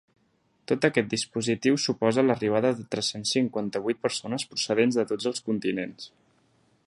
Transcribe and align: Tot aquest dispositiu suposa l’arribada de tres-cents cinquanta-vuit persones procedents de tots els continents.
Tot 0.69 0.85
aquest 0.87 1.09
dispositiu 1.11 1.77
suposa 1.83 2.23
l’arribada 2.29 2.71
de 2.79 2.87
tres-cents 2.95 3.35
cinquanta-vuit 3.37 4.01
persones 4.07 4.49
procedents 4.55 4.97
de 5.01 5.07
tots 5.13 5.33
els 5.33 5.45
continents. 5.51 6.11